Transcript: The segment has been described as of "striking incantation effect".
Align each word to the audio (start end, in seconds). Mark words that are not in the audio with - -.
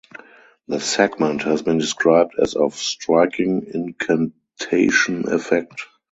The 0.67 0.79
segment 0.79 1.43
has 1.43 1.61
been 1.61 1.77
described 1.77 2.33
as 2.41 2.55
of 2.55 2.73
"striking 2.73 3.67
incantation 3.71 5.29
effect". 5.31 5.79